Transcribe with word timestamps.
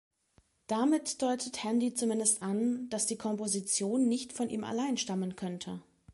Damit 0.65 1.21
deutet 1.21 1.63
Handy 1.63 1.93
zumindest 1.93 2.41
an, 2.41 2.89
dass 2.89 3.05
die 3.05 3.19
Komposition 3.19 4.07
nicht 4.09 4.33
von 4.33 4.49
ihm 4.49 4.63
allein 4.63 4.97
stammen 4.97 5.35
könnte. 5.35 5.83